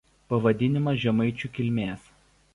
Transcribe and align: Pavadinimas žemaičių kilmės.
Pavadinimas 0.31 0.97
žemaičių 1.03 1.53
kilmės. 1.61 2.11